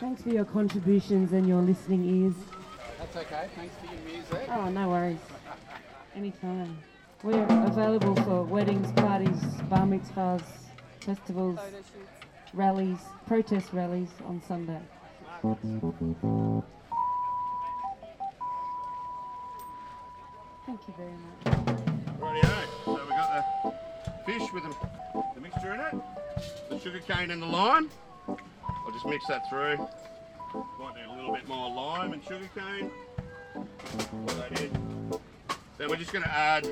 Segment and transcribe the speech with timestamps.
[0.00, 2.34] Thanks for your contributions and your listening ears.
[2.98, 3.48] That's okay.
[3.54, 4.48] Thanks for your music.
[4.48, 5.18] Oh, no worries.
[6.16, 6.78] Anytime.
[7.22, 10.40] We're available for weddings, parties, bar mitzvahs,
[11.00, 11.58] festivals,
[12.54, 14.80] rallies, protest rallies on Sunday.
[15.42, 15.58] Thank
[20.88, 21.44] you very much.
[22.18, 22.64] Rightio.
[22.86, 23.72] So we've got the
[24.24, 24.74] fish with the,
[25.34, 25.94] the mixture in it,
[26.70, 27.90] the sugar cane and the lime.
[29.00, 29.78] Just mix that through.
[30.78, 32.90] Might need a little bit more lime and sugar cane.
[33.54, 35.10] Put that in.
[35.78, 36.70] Then we're just going to add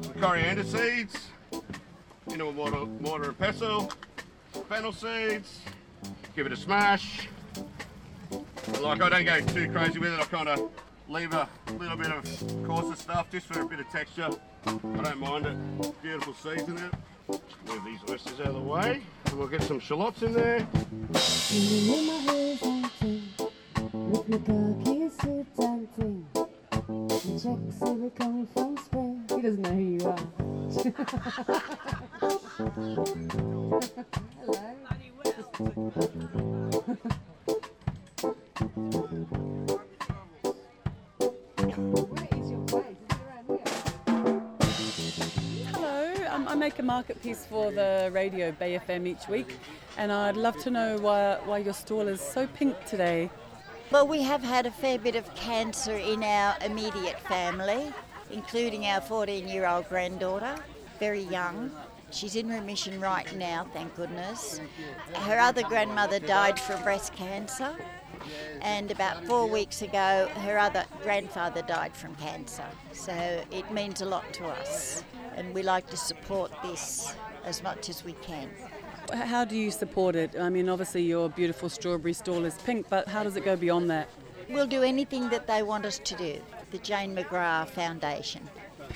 [0.00, 1.28] the coriander seeds
[2.26, 3.92] into a mortar, mortar and pestle,
[4.68, 5.60] fennel seeds,
[6.34, 7.28] give it a smash.
[8.80, 10.68] Like I don't go too crazy with it, I kind of
[11.08, 12.24] leave a little bit of
[12.66, 14.30] coarser stuff just for a bit of texture.
[14.66, 16.02] I don't mind it.
[16.02, 16.90] Beautiful seeds in.
[17.28, 19.02] Move these oysters out of the way.
[19.26, 20.66] And we'll get some shallots in there.
[29.28, 30.18] He doesn't know who you are.
[34.42, 34.58] Hello,
[41.74, 42.21] um, I
[46.62, 49.56] make a market piece for the radio Bay FM each week,
[49.96, 53.30] and I'd love to know why, why your stall is so pink today.
[53.90, 57.92] Well, we have had a fair bit of cancer in our immediate family,
[58.30, 60.54] including our 14 year old granddaughter,
[61.00, 61.72] very young.
[62.12, 64.60] She's in remission right now, thank goodness.
[65.14, 67.74] Her other grandmother died from breast cancer,
[68.60, 72.68] and about four weeks ago, her other grandfather died from cancer.
[72.92, 73.12] So
[73.50, 75.02] it means a lot to us,
[75.36, 78.48] and we like to support this as much as we can.
[79.12, 80.36] How do you support it?
[80.38, 83.90] I mean, obviously your beautiful strawberry stall is pink, but how does it go beyond
[83.90, 84.08] that?
[84.48, 86.40] We'll do anything that they want us to do.
[86.70, 88.48] The Jane McGrath Foundation.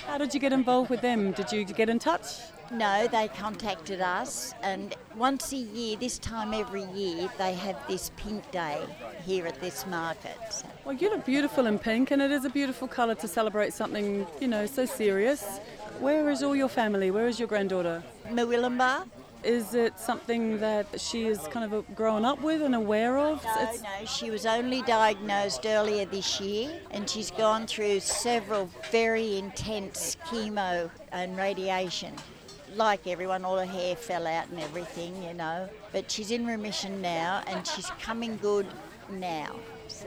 [0.07, 1.33] How did you get involved with them?
[1.33, 2.39] Did you get in touch?
[2.73, 8.11] No, they contacted us, and once a year, this time every year, they have this
[8.17, 8.81] pink day
[9.25, 10.37] here at this market.
[10.85, 14.27] Well, you look beautiful in pink, and it is a beautiful colour to celebrate something,
[14.41, 15.61] you know, so serious.
[16.01, 17.11] Where is all your family?
[17.11, 18.03] Where is your granddaughter?
[18.29, 19.07] Mawillimbar?
[19.43, 23.43] Is it something that she is kind of grown up with and aware of?
[23.45, 29.39] No, no, she was only diagnosed earlier this year, and she's gone through several very
[29.39, 32.13] intense chemo and radiation.
[32.75, 35.69] Like everyone, all her hair fell out and everything, you know.
[35.93, 38.67] But she's in remission now, and she's coming good
[39.11, 39.55] now.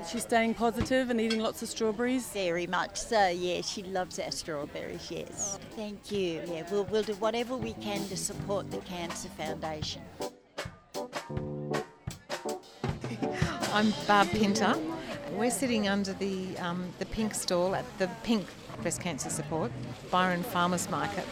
[0.10, 2.28] She's staying positive and eating lots of strawberries?
[2.30, 3.62] Very much so, yeah.
[3.62, 5.60] She loves our strawberries, yes.
[5.76, 6.42] Thank you.
[6.48, 10.02] Yeah, we'll, we'll do whatever we can to support the Cancer Foundation.
[13.74, 14.76] I'm Barb Pinter.
[15.34, 18.46] We're sitting under the um, the pink stall at the Pink
[18.82, 19.72] Breast Cancer Support
[20.10, 21.26] Byron Farmers Market.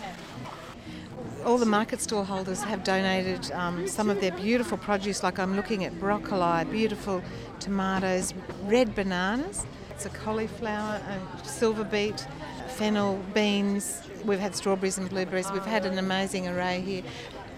[1.45, 5.55] All the market stall holders have donated um, some of their beautiful produce, like I'm
[5.55, 7.21] looking at broccoli, beautiful
[7.59, 8.33] tomatoes,
[8.63, 9.65] red bananas.
[9.91, 12.27] It's a cauliflower, and silver beet,
[12.67, 14.01] fennel, beans.
[14.25, 15.51] We've had strawberries and blueberries.
[15.51, 17.03] We've had an amazing array here.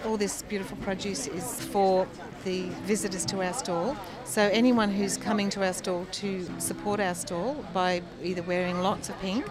[0.06, 2.08] All this beautiful produce is for
[2.46, 3.98] the visitors to our stall.
[4.24, 9.10] So anyone who's coming to our stall to support our stall by either wearing lots
[9.10, 9.46] of pink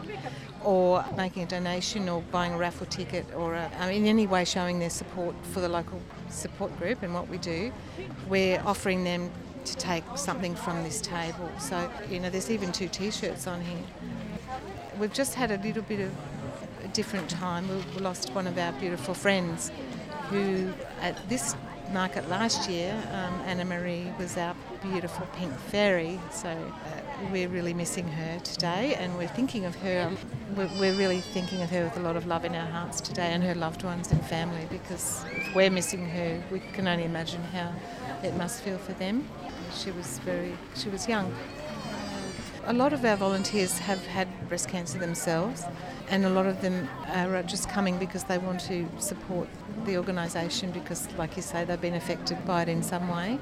[0.64, 4.44] or making a donation or buying a raffle ticket or a, um, in any way
[4.44, 6.00] showing their support for the local
[6.30, 7.70] support group and what we do,
[8.28, 9.30] we're offering them
[9.66, 11.50] to take something from this table.
[11.58, 13.84] So, you know, there's even two t-shirts on here.
[14.98, 16.12] We've just had a little bit of
[16.82, 17.68] a different time.
[17.68, 19.70] We lost one of our beautiful friends
[20.30, 21.54] who at this
[21.92, 26.20] market last year, um, Anna Marie was our beautiful pink fairy.
[26.30, 30.10] So uh, we're really missing her today, and we're thinking of her.
[30.56, 33.32] We're, we're really thinking of her with a lot of love in our hearts today,
[33.32, 34.66] and her loved ones and family.
[34.70, 37.72] Because if we're missing her, we can only imagine how
[38.22, 39.28] it must feel for them.
[39.74, 41.34] She was very, she was young.
[42.68, 45.64] A lot of our volunteers have had breast cancer themselves,
[46.10, 49.48] and a lot of them are just coming because they want to support
[49.86, 53.38] the organisation because, like you say, they've been affected by it in some way.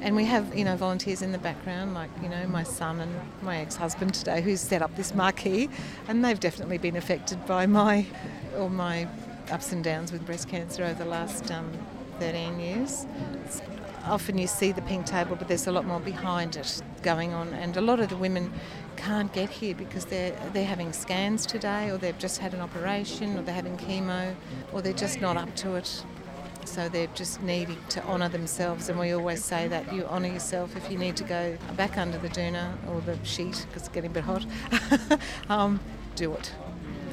[0.00, 3.14] And we have, you know, volunteers in the background, like, you know, my son and
[3.42, 5.68] my ex-husband today, who's set up this marquee,
[6.08, 8.06] and they've definitely been affected by my,
[8.56, 9.06] or my
[9.50, 11.70] ups and downs with breast cancer over the last um,
[12.18, 13.04] 13 years.
[14.06, 17.52] Often you see the pink table, but there's a lot more behind it going on,
[17.54, 18.52] and a lot of the women
[18.96, 23.38] can't get here because they're they're having scans today, or they've just had an operation,
[23.38, 24.34] or they're having chemo,
[24.72, 26.04] or they're just not up to it.
[26.64, 28.88] so they're just needing to honour themselves.
[28.88, 32.18] And we always say that you honour yourself if you need to go back under
[32.18, 34.46] the doona or the sheet because it's getting a bit hot.
[35.48, 35.80] um,
[36.14, 36.52] do it.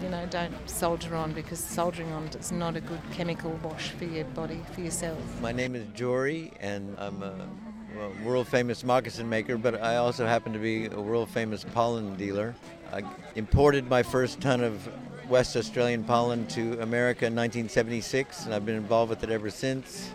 [0.08, 4.06] You know, don't soldier on because soldiering on is not a good chemical wash for
[4.06, 5.20] your body, for yourself.
[5.42, 7.50] My name is Jory, and I'm a
[7.94, 12.16] well, world famous moccasin maker, but I also happen to be a world famous pollen
[12.16, 12.56] dealer.
[12.94, 13.04] I
[13.36, 14.88] imported my first ton of
[15.28, 20.10] West Australian pollen to America in 1976, and I've been involved with it ever since.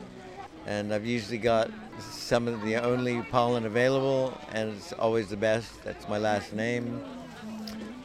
[0.65, 5.85] And I've usually got some of the only pollen available, and it's always the best.
[5.85, 7.05] That's my last name.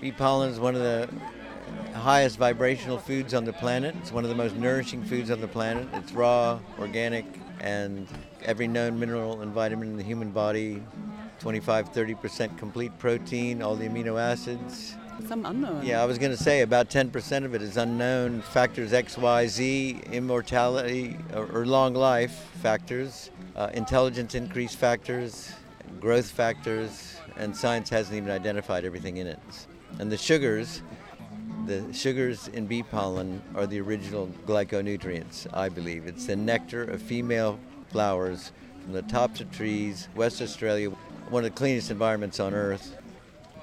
[0.01, 1.09] Bee pollen is one of the
[1.97, 3.95] highest vibrational foods on the planet.
[4.01, 5.88] It's one of the most nourishing foods on the planet.
[5.94, 7.25] It's raw, organic,
[7.59, 8.07] and
[8.44, 10.83] every known mineral and vitamin in the human body
[11.39, 14.95] 25 30% complete protein, all the amino acids.
[15.27, 15.85] Some unknown.
[15.85, 18.41] Yeah, I was going to say about 10% of it is unknown.
[18.41, 25.53] Factors X, Y, Z, immortality or, or long life factors, uh, intelligence increase factors,
[25.99, 29.39] growth factors, and science hasn't even identified everything in it.
[29.99, 30.81] And the sugars,
[31.67, 36.07] the sugars in bee pollen are the original glyconutrients, I believe.
[36.07, 37.59] It's the nectar of female
[37.89, 40.91] flowers from the tops of trees, West Australia,
[41.29, 42.97] one of the cleanest environments on earth.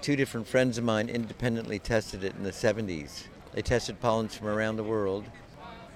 [0.03, 3.25] Two different friends of mine independently tested it in the 70s.
[3.55, 5.25] They tested pollens from around the world.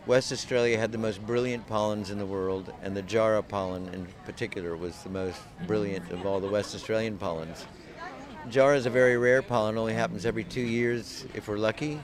[0.06, 4.06] West Australia had the most brilliant pollens in the world, and the Jarrah pollen in
[4.24, 7.66] particular was the most brilliant of all the West Australian pollens.
[8.50, 12.00] Jarrah is a very rare pollen, only happens every two years if we're lucky.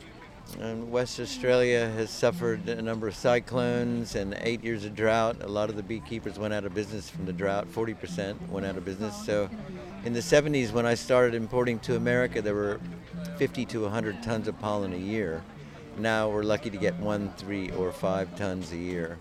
[0.61, 5.37] And West Australia has suffered a number of cyclones and eight years of drought.
[5.41, 7.67] A lot of the beekeepers went out of business from the drought.
[7.73, 9.25] 40% went out of business.
[9.25, 9.49] So
[10.05, 12.79] in the 70s, when I started importing to America, there were
[13.39, 15.43] 50 to 100 tons of pollen a year.
[15.97, 19.19] Now we're lucky to get one, three, or five tons a year.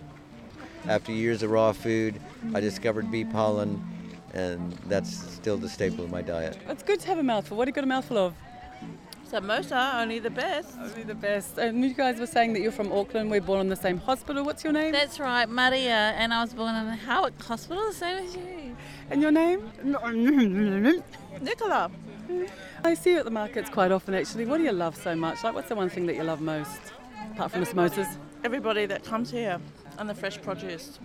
[0.86, 2.20] After years of raw food,
[2.52, 3.82] I discovered bee pollen,
[4.34, 6.58] and that's still the staple of my diet.
[6.68, 7.56] It's good to have a mouthful.
[7.56, 8.34] What have you got a mouthful of?
[9.30, 10.76] Samosa, only the best.
[10.78, 11.56] Only the best.
[11.58, 13.30] And you guys were saying that you're from Auckland.
[13.30, 14.44] We're born in the same hospital.
[14.44, 14.92] What's your name?
[14.92, 18.76] That's right, Maria, and I was born in the Howick Hospital, the same as you.
[19.10, 19.70] and your name?
[21.40, 21.90] Nicola.
[22.84, 24.46] I see you at the markets quite often actually.
[24.46, 25.42] What do you love so much?
[25.44, 26.80] Like, what's the one thing that you love most?
[27.32, 28.16] Apart from the samosas?
[28.44, 29.58] Everybody that comes here
[29.98, 30.98] and the fresh produce.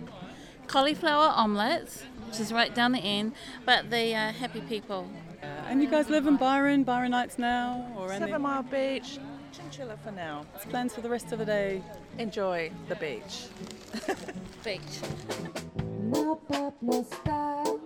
[0.66, 3.32] Cauliflower omelettes, which is right down the end,
[3.66, 5.04] but the uh, happy people.
[5.66, 7.92] And you guys live in Byron, Byronites now?
[7.96, 9.18] Or any Seven Mile Beach,
[9.52, 10.46] Chinchilla for now.
[10.68, 11.82] plans for the rest of the day?
[12.18, 13.46] Enjoy the beach.
[14.64, 14.80] Beach.
[15.98, 17.80] No pop, no style.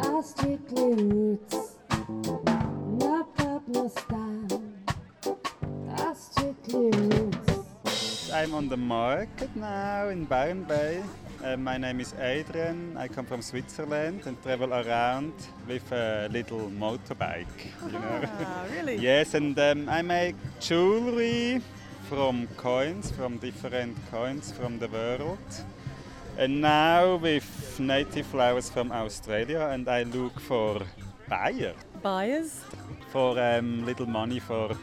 [0.00, 1.76] I strictly roots.
[2.08, 4.62] No pop, no style.
[5.94, 8.30] I strictly roots.
[8.32, 11.02] I'm on the market now in Byron Bay.
[11.42, 12.94] Uh, my name is Adrian.
[12.98, 15.32] I come from Switzerland and travel around
[15.66, 17.46] with a little motorbike.
[17.86, 18.20] You know.
[18.24, 18.96] Ah, really?
[19.08, 21.62] yes, and um, I make jewelry
[22.10, 25.38] from coins, from different coins from the world.
[26.36, 30.82] And now with native flowers from Australia, and I look for
[31.26, 32.60] buyer Buyers?
[33.12, 34.76] for um, little money for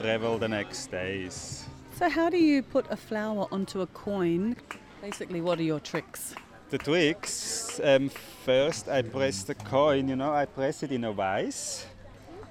[0.00, 1.64] travel the next days.
[1.98, 4.56] So, how do you put a flower onto a coin?
[5.04, 6.34] Basically, what are your tricks?
[6.70, 8.08] The tricks, um,
[8.46, 11.84] first I press the coin, you know, I press it in a vise.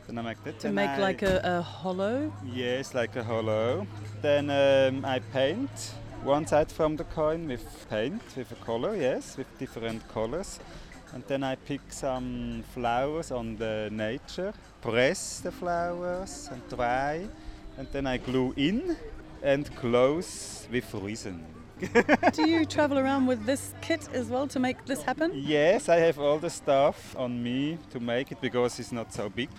[0.06, 0.60] Then I make that.
[0.60, 2.32] To make I- like a, a hollow?
[2.46, 3.88] Yes, like a hollow.
[4.22, 9.36] Then um, I paint one side from the coin with paint, with a color, yes,
[9.36, 10.60] with different colors.
[11.12, 17.28] And then I pick some flowers on the nature, press the flowers and dry.
[17.80, 18.96] And then I glue in
[19.42, 21.63] and close with resin.
[22.34, 25.32] Do you travel around with this kit as well to make this happen?
[25.34, 29.30] Yes, I have all the stuff on me to make it because it's not so
[29.30, 29.50] big.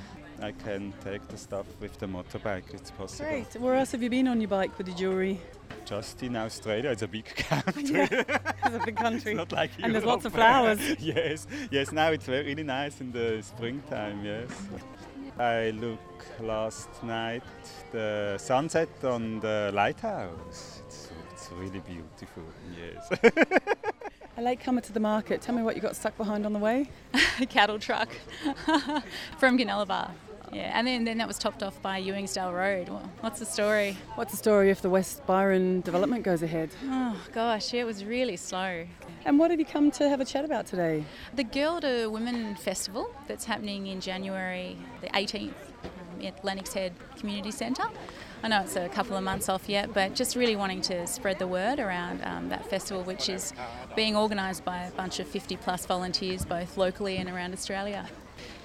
[0.42, 3.28] I can take the stuff with the motorbike, it's possible.
[3.30, 3.54] Great.
[3.60, 5.40] Where else have you been on your bike with the jewellery?
[5.84, 8.00] Just in Australia, it's a big country.
[8.10, 9.34] It's a big country.
[9.34, 10.80] Not like And there's lots of flowers.
[10.98, 11.92] yes, yes.
[11.92, 14.24] Now it's really nice in the springtime.
[14.24, 14.50] Yes.
[15.38, 16.00] I look
[16.40, 17.42] last night
[17.92, 20.82] the sunset on the lighthouse.
[20.86, 21.10] It's
[21.56, 22.42] really beautiful.
[22.76, 23.32] Yes.
[24.36, 25.40] A late comer to the market.
[25.42, 26.90] Tell me what you got stuck behind on the way.
[27.40, 28.08] a cattle truck
[29.38, 30.10] from Goonellabah.
[30.52, 32.88] Yeah, and then, then that was topped off by Ewingsdale Road.
[32.88, 33.96] Well, what's the story?
[34.14, 36.70] What's the story if the West Byron development goes ahead?
[36.84, 38.86] Oh gosh, yeah, it was really slow.
[39.24, 41.04] And what have you come to have a chat about today?
[41.34, 45.48] The Gilda Women Festival that's happening in January the 18th
[45.84, 47.88] um, at Lennox Head Community Centre.
[48.44, 51.38] I know it's a couple of months off yet, but just really wanting to spread
[51.38, 53.54] the word around um, that festival, which is
[53.96, 58.06] being organised by a bunch of 50 plus volunteers, both locally and around Australia.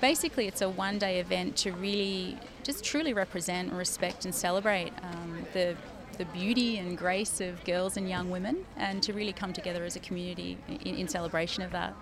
[0.01, 4.91] Basically, it's a one day event to really just truly represent, and respect, and celebrate
[5.01, 5.77] um, the
[6.17, 9.95] the beauty and grace of girls and young women, and to really come together as
[9.95, 11.93] a community in, in celebration of that.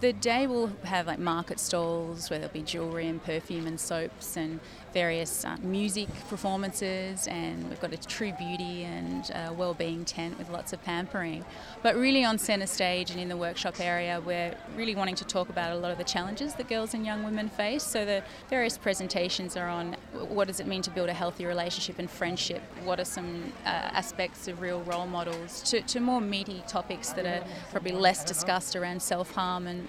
[0.00, 4.36] The day will have like market stalls where there'll be jewellery and perfume and soaps
[4.36, 4.60] and
[4.94, 10.50] various uh, music performances, and we've got a true beauty and uh, well-being tent with
[10.50, 11.44] lots of pampering.
[11.82, 15.48] But really, on centre stage and in the workshop area, we're really wanting to talk
[15.48, 17.82] about a lot of the challenges that girls and young women face.
[17.82, 21.98] So the various presentations are on what does it mean to build a healthy relationship
[21.98, 22.62] and friendship.
[22.84, 27.26] What are some uh, aspects of real role models to, to more meaty topics that
[27.26, 29.87] are probably less discussed around self-harm and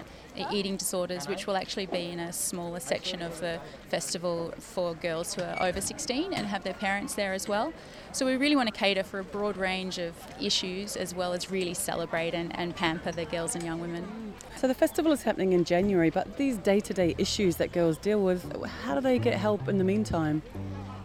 [0.51, 5.33] eating disorders, which will actually be in a smaller section of the festival for girls
[5.33, 7.73] who are over 16 and have their parents there as well.
[8.11, 11.51] So we really want to cater for a broad range of issues as well as
[11.51, 14.33] really celebrate and, and pamper the girls and young women.
[14.55, 17.97] So the festival is happening in January, but these day to day issues that girls
[17.97, 18.43] deal with,
[18.83, 20.41] how do they get help in the meantime?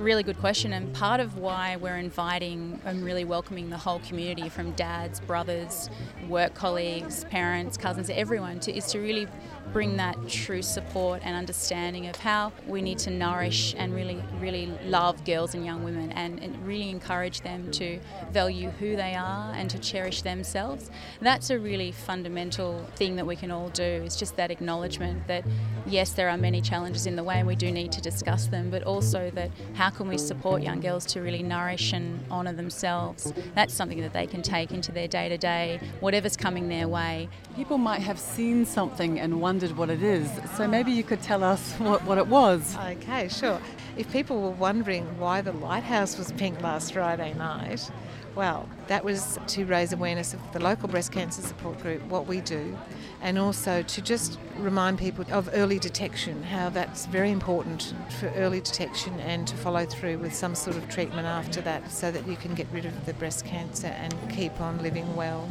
[0.04, 4.50] Really good question, and part of why we're inviting and really welcoming the whole community
[4.50, 5.88] from dads, brothers,
[6.28, 9.26] work colleagues, parents, cousins, everyone to, is to really
[9.73, 14.66] bring that true support and understanding of how we need to nourish and really, really
[14.84, 17.99] love girls and young women and, and really encourage them to
[18.30, 20.90] value who they are and to cherish themselves.
[21.23, 25.46] That's a really fundamental thing that we can all do, is just that acknowledgement that
[25.87, 28.68] yes, there are many challenges in the way and we do need to discuss them,
[28.68, 33.32] but also that how can we support young girls to really nourish and honour themselves?
[33.54, 37.28] That's something that they can take into their day to day, whatever's coming their way.
[37.56, 41.44] People might have seen something and wondered what it is, so maybe you could tell
[41.44, 42.76] us what, what it was.
[42.76, 43.60] Okay, sure.
[43.96, 47.90] If people were wondering why the lighthouse was pink last Friday night,
[48.34, 52.40] well, that was to raise awareness of the local breast cancer support group, what we
[52.40, 52.76] do,
[53.22, 58.60] and also to just remind people of early detection, how that's very important for early
[58.60, 62.36] detection and to follow through with some sort of treatment after that so that you
[62.36, 65.50] can get rid of the breast cancer and keep on living well.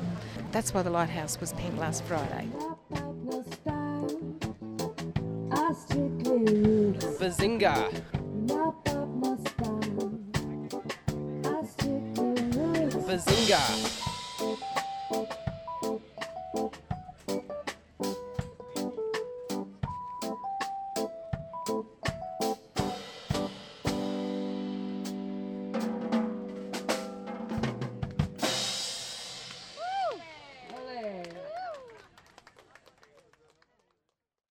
[0.52, 2.50] That's why the lighthouse was pink last Friday.
[7.20, 8.13] Bazinga!
[13.08, 13.60] Bazinga!